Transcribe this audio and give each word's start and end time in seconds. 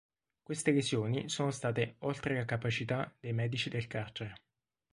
Queste 0.41 0.71
lesioni 0.71 1.29
sono 1.29 1.51
state 1.51 1.97
"oltre 1.99 2.33
la 2.33 2.43
capacità" 2.43 3.15
dei 3.19 3.33
medici 3.33 3.69
del 3.69 3.85
carcere. 3.85 4.33